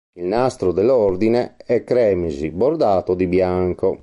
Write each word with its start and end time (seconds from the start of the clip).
Il 0.13 0.25
"nastro" 0.25 0.71
dell'Ordine 0.71 1.57
è 1.57 1.83
cremisi 1.83 2.49
bordato 2.49 3.13
di 3.13 3.27
bianco. 3.27 3.99